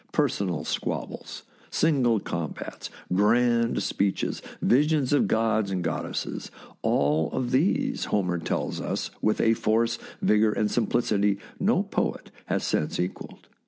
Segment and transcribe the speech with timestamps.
[0.13, 8.05] Personal squab bles, single combats, grand speeches, visions of gods and goddesses— of all these
[8.05, 13.47] Homer tells us with a force, vigour, and simplicity no poet has since equalled.